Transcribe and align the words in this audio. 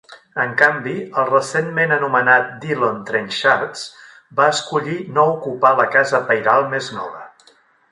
En 0.43 0.53
canvi, 0.59 0.93
el 1.23 1.27
recentment 1.29 1.93
anomenat 1.97 2.49
Dillon-Trenchards 2.63 3.85
va 4.41 4.49
escollir 4.55 4.99
no 5.19 5.29
ocupar 5.37 5.75
la 5.83 5.89
casa 5.99 6.25
pairal 6.33 6.69
més 6.75 6.93
nova. 6.99 7.25